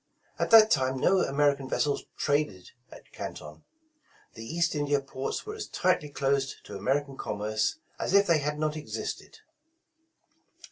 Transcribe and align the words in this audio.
At 0.39 0.49
that 0.49 0.71
time 0.71 0.97
no 0.97 1.19
American 1.19 1.69
vessels 1.69 2.05
traded 2.17 2.71
at 2.89 3.11
Canton. 3.11 3.65
The 4.33 4.43
East 4.43 4.73
India 4.73 4.99
ports 4.99 5.45
were 5.45 5.53
as 5.53 5.67
tightly 5.67 6.09
closed 6.09 6.55
to 6.63 6.75
American 6.75 7.17
commerce 7.17 7.77
as 7.99 8.15
if 8.15 8.25
they 8.25 8.39
had 8.39 8.57
not 8.57 8.75
existed. 8.75 9.41